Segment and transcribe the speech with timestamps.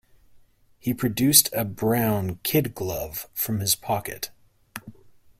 [0.79, 4.31] He produced a brown kid glove from his pocket.